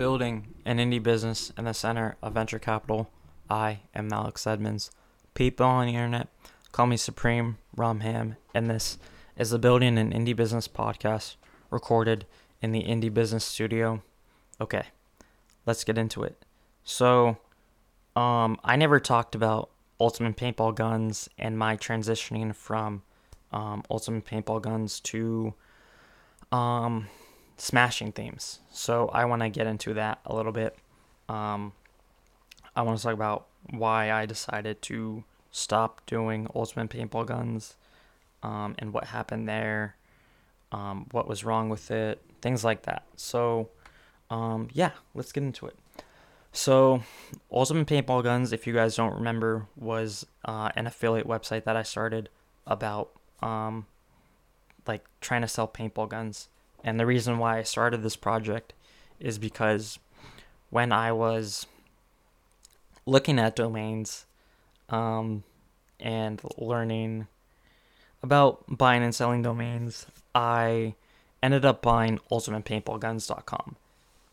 [0.00, 3.10] Building an indie business in the center of venture capital.
[3.50, 4.90] I am Alex Edmonds.
[5.34, 6.28] People on the internet
[6.72, 8.96] call me Supreme Ramham, and this
[9.36, 11.36] is the Building an Indie Business podcast
[11.68, 12.24] recorded
[12.62, 14.02] in the Indie Business Studio.
[14.58, 14.84] Okay,
[15.66, 16.46] let's get into it.
[16.82, 17.36] So,
[18.16, 19.68] um, I never talked about
[20.00, 23.02] Ultimate Paintball Guns and my transitioning from
[23.52, 25.52] um, Ultimate Paintball Guns to
[26.50, 27.06] um,
[27.60, 28.60] smashing themes.
[28.70, 30.76] So I want to get into that a little bit.
[31.28, 31.72] Um,
[32.74, 37.76] I want to talk about why I decided to stop doing Ultimate Paintball Guns
[38.42, 39.96] um, and what happened there,
[40.72, 43.04] um, what was wrong with it, things like that.
[43.16, 43.68] So,
[44.30, 45.76] um, yeah, let's get into it.
[46.52, 47.02] So,
[47.52, 51.82] Ultimate Paintball Guns, if you guys don't remember, was uh, an affiliate website that I
[51.82, 52.28] started
[52.66, 53.10] about
[53.42, 53.86] um,
[54.86, 56.48] like trying to sell paintball guns.
[56.82, 58.72] And the reason why I started this project
[59.18, 59.98] is because
[60.70, 61.66] when I was
[63.06, 64.24] looking at domains
[64.88, 65.44] um,
[65.98, 67.26] and learning
[68.22, 70.94] about buying and selling domains, I
[71.42, 73.76] ended up buying ultimatepaintballguns.com,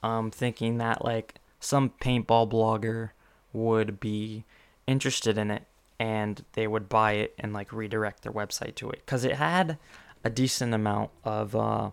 [0.03, 3.11] um, thinking that like some paintball blogger
[3.53, 4.43] would be
[4.85, 5.63] interested in it
[5.99, 9.01] and they would buy it and like redirect their website to it.
[9.05, 9.77] Because it had
[10.23, 11.91] a decent amount of uh,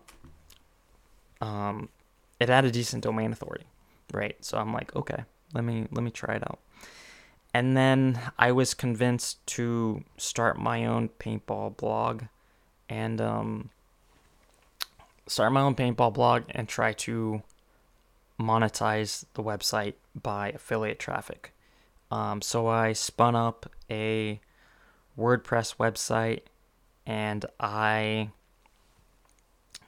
[1.45, 1.89] um,
[2.41, 3.67] it had a decent domain authority,
[4.12, 4.37] right?
[4.45, 6.59] So I'm like, okay, let me let me try it out.
[7.53, 12.25] And then I was convinced to start my own paintball blog
[12.89, 13.70] and um,
[15.28, 17.42] start my own paintball blog and try to
[18.41, 21.53] monetize the website by affiliate traffic.
[22.11, 24.41] Um, so I spun up a
[25.17, 26.42] WordPress website
[27.06, 28.31] and I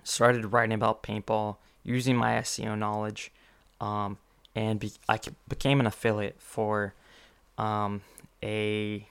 [0.06, 3.32] started writing about paintball using my SEO knowledge,
[3.80, 4.18] um,
[4.54, 5.18] and be- I
[5.48, 6.94] became an affiliate for
[7.58, 8.02] um,
[8.42, 9.06] a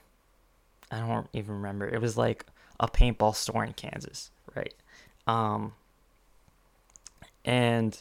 [0.91, 1.88] I don't even remember.
[1.88, 2.45] It was like
[2.79, 4.73] a paintball store in Kansas, right?
[5.28, 5.73] Um,
[7.44, 7.97] and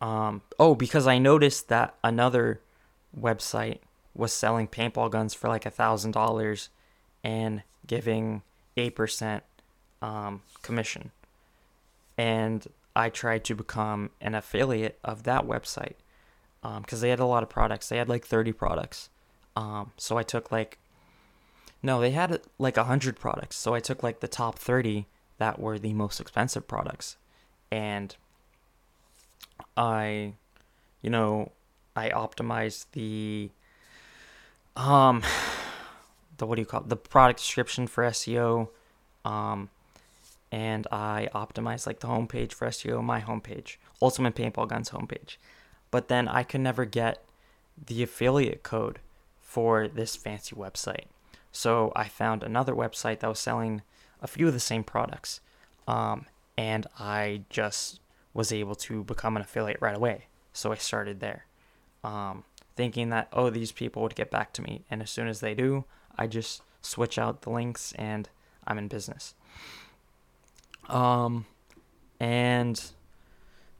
[0.00, 2.60] um, oh, because I noticed that another
[3.18, 3.78] website
[4.14, 6.68] was selling paintball guns for like a thousand dollars
[7.24, 8.42] and giving
[8.76, 9.42] eight percent
[10.00, 11.10] um, commission
[12.16, 12.66] and
[12.96, 15.96] I tried to become an affiliate of that website
[16.62, 17.88] because um, they had a lot of products.
[17.88, 19.10] They had like 30 products.
[19.56, 20.78] Um, so I took like,
[21.82, 23.56] no, they had like 100 products.
[23.56, 25.06] So I took like the top 30
[25.38, 27.16] that were the most expensive products.
[27.70, 28.14] And
[29.76, 30.34] I,
[31.02, 31.52] you know,
[31.96, 33.50] I optimized the,
[34.76, 35.22] um,
[36.38, 36.88] the, what do you call it?
[36.88, 38.68] The product description for SEO.
[39.24, 39.70] Um,
[40.54, 45.36] and I optimized like the homepage for SEO, my homepage, Ultimate Paintball Guns homepage.
[45.90, 47.24] But then I could never get
[47.86, 49.00] the affiliate code
[49.40, 51.06] for this fancy website.
[51.50, 53.82] So I found another website that was selling
[54.22, 55.40] a few of the same products.
[55.88, 56.26] Um,
[56.56, 57.98] and I just
[58.32, 60.26] was able to become an affiliate right away.
[60.52, 61.46] So I started there,
[62.04, 62.44] um,
[62.76, 64.84] thinking that, oh, these people would get back to me.
[64.88, 65.84] And as soon as they do,
[66.16, 68.28] I just switch out the links and
[68.68, 69.34] I'm in business.
[70.88, 71.46] Um,
[72.20, 72.82] and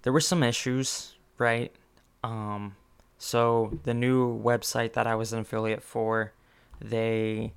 [0.02, 1.74] there were some issues, right?
[2.22, 2.76] Um,
[3.18, 6.32] so the new website that I was an affiliate for,
[6.80, 7.52] they,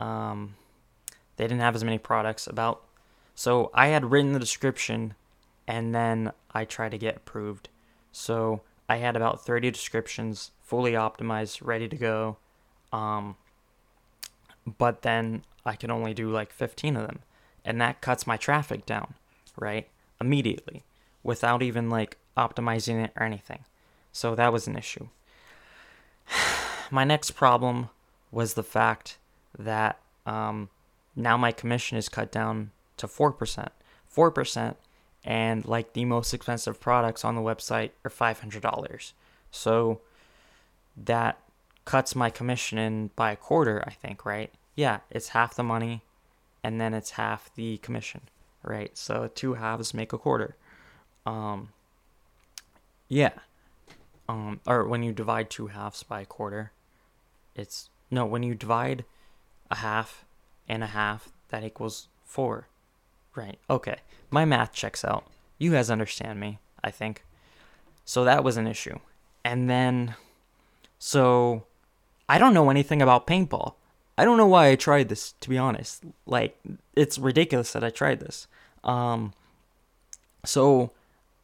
[0.00, 0.54] um,
[1.36, 2.82] they didn't have as many products about.
[3.34, 5.14] So I had written the description,
[5.66, 7.68] and then I tried to get approved.
[8.12, 12.36] So I had about 30 descriptions, fully optimized, ready to go.
[12.92, 13.36] Um,
[14.78, 17.20] but then I could only do like 15 of them
[17.64, 19.14] and that cuts my traffic down,
[19.56, 19.88] right?
[20.20, 20.84] Immediately
[21.24, 23.64] without even like optimizing it or anything.
[24.12, 25.08] So that was an issue.
[26.90, 27.88] my next problem
[28.30, 29.18] was the fact
[29.58, 30.68] that um,
[31.16, 33.68] now my commission is cut down to 4%.
[34.14, 34.74] 4%,
[35.24, 39.12] and like the most expensive products on the website are $500.
[39.50, 40.00] So
[40.96, 41.38] that
[41.84, 44.52] cuts my commission in by a quarter, I think, right?
[44.76, 46.02] Yeah, it's half the money
[46.64, 48.22] and then it's half the commission,
[48.62, 48.96] right?
[48.96, 50.56] So two halves make a quarter.
[51.26, 51.68] Um,
[53.06, 53.32] yeah.
[54.28, 56.72] Um, or when you divide two halves by a quarter,
[57.54, 59.04] it's no, when you divide
[59.70, 60.24] a half
[60.66, 62.68] and a half, that equals four.
[63.34, 63.58] Right.
[63.68, 63.96] Okay.
[64.30, 65.26] My math checks out.
[65.58, 67.24] You guys understand me, I think.
[68.06, 68.98] So that was an issue.
[69.44, 70.14] And then,
[70.98, 71.64] so
[72.26, 73.74] I don't know anything about paintball.
[74.16, 76.04] I don't know why I tried this, to be honest.
[76.26, 76.58] Like,
[76.94, 78.46] it's ridiculous that I tried this.
[78.84, 79.32] Um,
[80.44, 80.92] so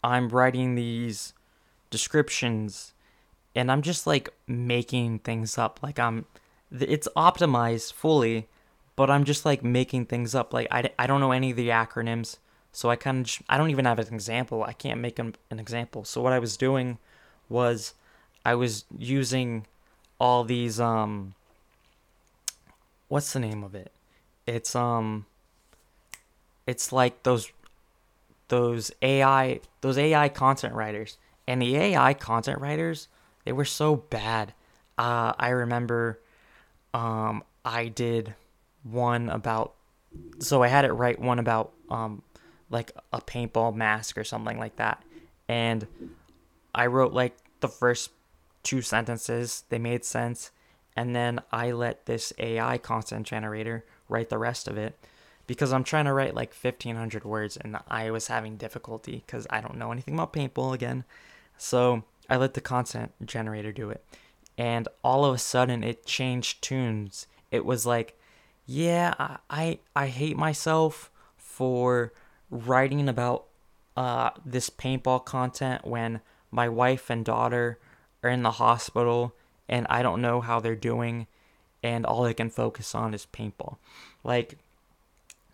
[0.05, 1.32] I'm writing these
[1.90, 2.93] descriptions,
[3.55, 5.81] and I'm just like making things up.
[5.82, 6.26] Like I'm,
[6.70, 8.46] it's optimized fully,
[8.94, 10.52] but I'm just like making things up.
[10.52, 12.38] Like I, I don't know any of the acronyms,
[12.72, 14.62] so I kind of I don't even have an example.
[14.62, 16.05] I can't make an, an example.
[16.05, 16.99] So what I was doing
[17.49, 17.94] was
[18.44, 19.67] I was using
[20.20, 21.34] all these um
[23.11, 23.93] what's the name of it?
[24.47, 25.27] It's um
[26.67, 27.51] it's like those
[28.49, 31.19] those AI those AI content writers.
[31.47, 33.09] And the AI content writers,
[33.45, 34.55] they were so bad.
[34.97, 36.21] Uh I remember
[36.95, 38.35] um I did
[38.85, 39.75] one about
[40.39, 42.23] so I had it write one about um
[42.71, 45.03] like a paintball mask or something like that.
[45.49, 45.89] And
[46.73, 48.13] I wrote like the first
[48.63, 50.53] two sentences, they made sense,
[50.97, 54.99] and then I let this AI content generator write the rest of it
[55.47, 59.61] because I'm trying to write like 1500 words and I was having difficulty because I
[59.61, 61.05] don't know anything about paintball again.
[61.57, 64.05] So I let the content generator do it.
[64.57, 67.27] And all of a sudden it changed tunes.
[67.51, 68.19] It was like,
[68.67, 72.13] yeah, I I, I hate myself for
[72.51, 73.47] writing about
[73.97, 76.21] uh, this paintball content when
[76.51, 77.79] my wife and daughter
[78.23, 79.35] are in the hospital
[79.70, 81.26] and I don't know how they're doing
[81.82, 83.76] and all I can focus on is paintball.
[84.22, 84.58] Like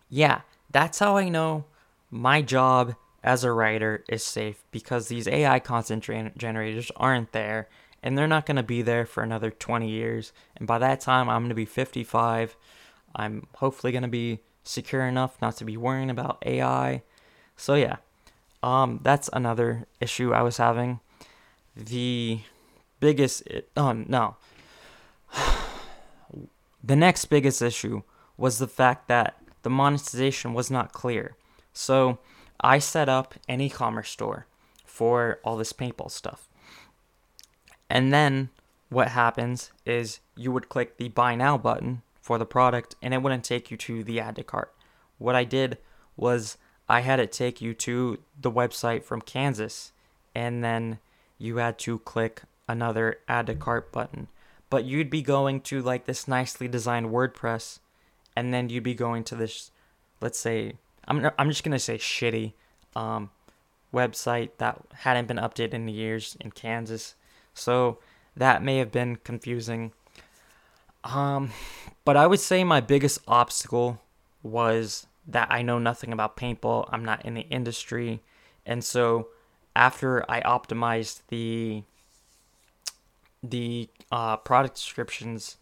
[0.09, 1.63] yeah, that's how I know
[2.11, 6.03] my job as a writer is safe because these AI content
[6.37, 7.67] generators aren't there
[8.03, 10.31] and they're not going to be there for another 20 years.
[10.55, 12.55] And by that time, I'm going to be 55.
[13.15, 17.01] I'm hopefully going to be secure enough not to be worrying about AI.
[17.55, 17.97] So yeah,
[18.61, 20.99] um, that's another issue I was having.
[21.75, 22.39] The
[22.99, 23.43] biggest,
[23.75, 24.35] oh no,
[26.83, 28.03] the next biggest issue
[28.37, 31.35] was the fact that the monetization was not clear.
[31.73, 32.19] So
[32.59, 34.47] I set up an e-commerce store
[34.85, 36.47] for all this paintball stuff.
[37.89, 38.49] And then
[38.89, 43.21] what happens is you would click the buy now button for the product and it
[43.21, 44.73] wouldn't take you to the add to cart.
[45.17, 45.77] What I did
[46.15, 46.57] was
[46.89, 49.91] I had it take you to the website from Kansas
[50.33, 50.99] and then
[51.37, 54.27] you had to click another add to cart button.
[54.69, 57.79] But you'd be going to like this nicely designed WordPress
[58.35, 59.71] and then you'd be going to this
[60.21, 60.73] let's say
[61.07, 62.53] I'm I'm just to say shitty
[62.95, 63.29] um,
[63.93, 67.15] website that hadn't been updated in years in Kansas.
[67.53, 67.99] So
[68.35, 69.91] that may have been confusing.
[71.03, 71.51] Um,
[72.03, 74.01] but I would say my biggest obstacle
[74.43, 76.89] was that I know nothing about paintball.
[76.91, 78.21] I'm not in the industry.
[78.65, 79.29] And so
[79.75, 81.83] after I optimized the
[83.43, 85.57] the uh, product descriptions,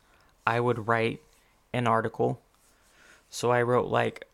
[0.45, 1.21] I would write
[1.73, 2.41] an article.
[3.29, 4.27] So I wrote like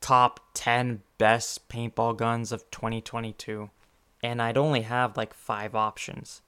[0.00, 3.70] top 10 best paintball guns of 2022
[4.22, 6.42] and I'd only have like 5 options.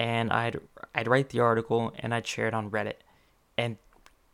[0.00, 0.60] And I'd
[0.94, 3.00] I'd write the article and I'd share it on Reddit.
[3.56, 3.76] And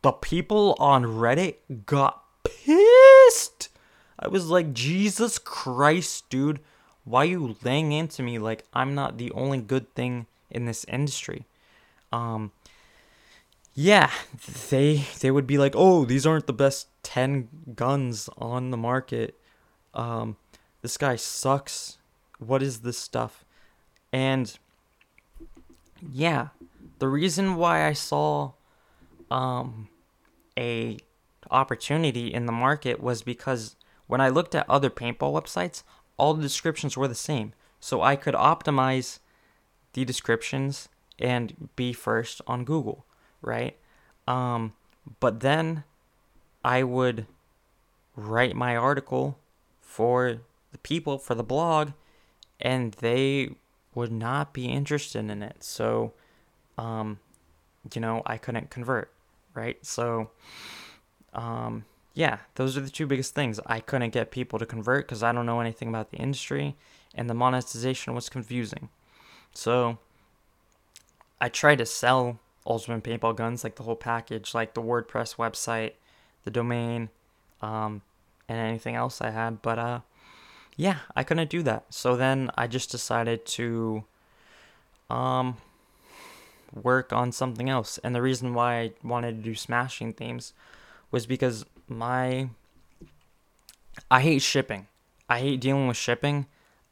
[0.03, 1.55] the people on Reddit
[1.85, 3.69] got pissed.
[4.19, 6.59] I was like, Jesus Christ, dude.
[7.03, 11.45] Why you laying into me like I'm not the only good thing in this industry?
[12.11, 12.51] Um,
[13.73, 14.09] yeah,
[14.69, 19.35] they they would be like, oh, these aren't the best ten guns on the market.
[19.93, 20.37] Um,
[20.81, 21.97] this guy sucks.
[22.39, 23.43] What is this stuff?
[24.13, 24.57] And
[26.01, 26.49] yeah,
[26.99, 28.53] the reason why I saw
[29.29, 29.89] um
[30.57, 30.97] a
[31.51, 33.75] opportunity in the market was because
[34.07, 35.83] when I looked at other paintball websites,
[36.17, 37.53] all the descriptions were the same.
[37.79, 39.19] So I could optimize
[39.95, 43.05] the descriptions and be first on Google,
[43.41, 43.77] right?
[44.27, 44.73] Um,
[45.19, 45.85] but then
[46.63, 47.25] I would
[48.15, 49.37] write my article
[49.81, 51.91] for the people, for the blog,
[52.59, 53.51] and they
[53.93, 55.63] would not be interested in it.
[55.63, 56.11] So,
[56.77, 57.19] um,
[57.93, 59.11] you know, I couldn't convert,
[59.53, 59.83] right?
[59.85, 60.31] So,
[61.33, 63.61] um, yeah, those are the two biggest things.
[63.65, 66.75] I couldn't get people to convert because I don't know anything about the industry,
[67.13, 68.89] and the monetization was confusing.
[69.55, 69.97] So
[71.41, 75.93] I tried to sell Ultimate Paintball Guns, like the whole package, like the WordPress website,
[76.43, 77.09] the domain,
[77.61, 78.01] um,
[78.47, 79.99] and anything else I had, but uh,
[80.75, 81.85] yeah, I couldn't do that.
[81.89, 84.03] So then I just decided to
[85.09, 85.57] um,
[86.73, 87.97] work on something else.
[88.03, 90.53] And the reason why I wanted to do smashing themes
[91.11, 92.49] was because my
[94.11, 94.87] I hate shipping.
[95.29, 96.47] I hate dealing with shipping.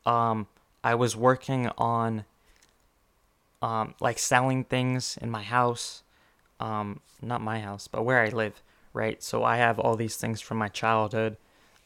[0.05, 0.47] Um,
[0.83, 2.25] I was working on
[3.63, 6.03] um, like selling things in my house.
[6.59, 8.61] Um, not my house, but where I live,
[8.93, 9.23] right?
[9.23, 11.37] So I have all these things from my childhood.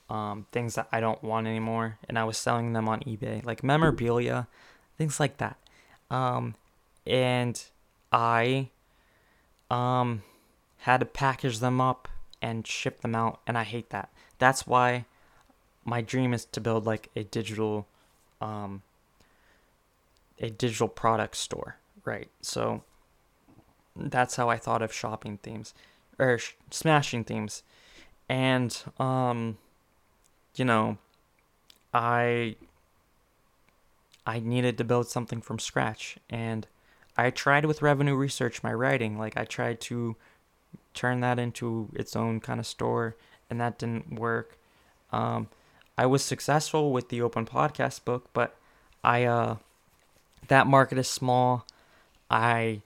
[0.10, 3.64] um, things that I don't want anymore, and I was selling them on eBay, like
[3.64, 4.48] memorabilia,
[4.98, 5.58] things like that.
[6.10, 6.56] Um,
[7.06, 7.62] and
[8.12, 8.70] I
[9.70, 10.24] um,
[10.80, 12.08] had to package them up
[12.42, 14.10] and ship them out, and I hate that.
[14.40, 15.06] That's why
[15.84, 17.88] my dream is to build like a digital,
[18.40, 18.84] um,
[20.40, 22.30] a digital product store, right?
[22.42, 22.84] So
[23.96, 25.74] that's how I thought of shopping themes
[26.20, 27.64] or sh- smashing themes,
[28.30, 29.58] and um,
[30.56, 30.98] you know,
[31.94, 32.56] I
[34.26, 36.68] I needed to build something from scratch, and
[37.16, 39.18] I tried with revenue research my writing.
[39.18, 40.16] Like I tried to
[40.94, 43.16] turn that into its own kind of store,
[43.50, 44.58] and that didn't work.
[45.12, 45.50] Um,
[45.98, 48.56] I was successful with the open podcast book, but
[49.04, 49.56] I uh,
[50.48, 51.66] that market is small.
[52.30, 52.82] I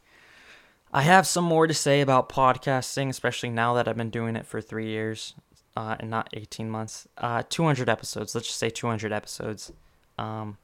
[0.94, 4.46] I have some more to say about podcasting, especially now that I've been doing it
[4.46, 5.34] for three years
[5.78, 7.08] uh, and not 18 months.
[7.18, 8.36] Uh, 200 episodes.
[8.36, 9.72] Let's just say 200 episodes.
[10.18, 10.58] Um,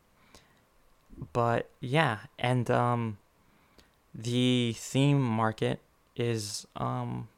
[1.33, 3.17] but yeah, and um,
[4.13, 5.79] the theme market
[6.15, 7.29] is um,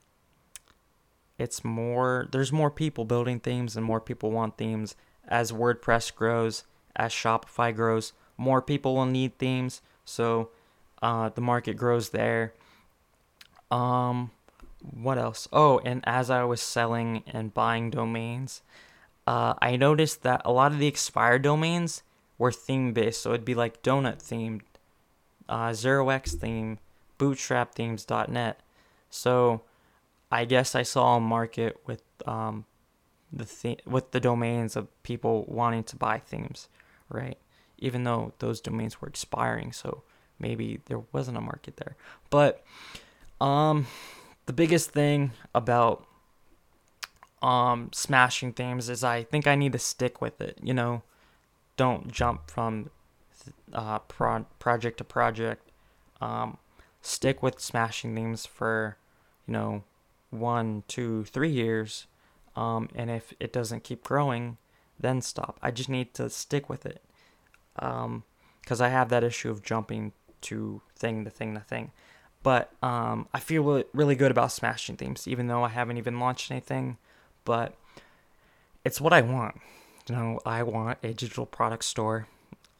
[1.37, 2.27] it's more.
[2.31, 4.95] There's more people building themes, and more people want themes.
[5.27, 6.63] As WordPress grows,
[6.95, 9.81] as Shopify grows, more people will need themes.
[10.05, 10.49] So
[11.03, 12.53] uh, the market grows there.
[13.69, 14.31] Um,
[14.81, 15.47] what else?
[15.51, 18.61] Oh, and as I was selling and buying domains,
[19.27, 22.01] uh, I noticed that a lot of the expired domains
[22.37, 23.21] were theme based.
[23.21, 24.61] So it'd be like donut themed,
[25.49, 26.79] uh, zero x theme,
[27.17, 28.61] bootstrap themes.net.
[29.09, 29.61] So
[30.31, 32.65] I guess I saw a market with um,
[33.33, 36.69] the th- with the domains of people wanting to buy themes,
[37.09, 37.37] right?
[37.79, 40.03] Even though those domains were expiring, so
[40.39, 41.95] maybe there wasn't a market there.
[42.29, 42.63] But
[43.41, 43.87] um,
[44.45, 46.05] the biggest thing about
[47.41, 50.57] um smashing themes is I think I need to stick with it.
[50.61, 51.03] You know,
[51.77, 52.89] don't jump from
[53.73, 55.71] uh pro- project to project.
[56.21, 56.57] Um,
[57.01, 58.97] stick with smashing themes for
[59.47, 59.83] you know
[60.31, 62.07] one, two, three years.
[62.55, 64.57] Um, and if it doesn't keep growing,
[64.99, 65.57] then stop.
[65.61, 67.01] I just need to stick with it.
[67.79, 68.23] Um,
[68.61, 71.91] because I have that issue of jumping to thing to thing to thing.
[72.43, 76.51] But um, I feel really good about smashing themes, even though I haven't even launched
[76.51, 76.97] anything.
[77.45, 77.73] But
[78.85, 79.59] it's what I want.
[80.07, 82.27] You know, I want a digital product store.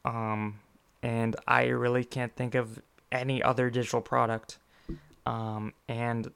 [0.05, 0.59] Um,
[1.01, 4.59] and I really can't think of any other digital product.
[5.25, 6.31] Um, and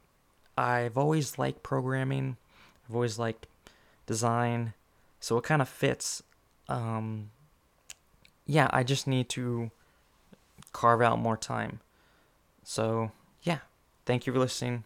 [0.58, 2.38] I've always liked programming.
[2.88, 3.48] I've always liked
[4.06, 4.74] design.
[5.20, 6.24] So it kind of fits.
[6.68, 7.30] Um,
[8.46, 9.72] yeah, I just need to
[10.72, 11.80] carve out more time.
[12.64, 13.60] So, yeah.
[14.06, 14.84] Thank you for listening.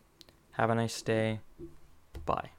[0.53, 1.39] Have a nice day.
[2.25, 2.56] Bye.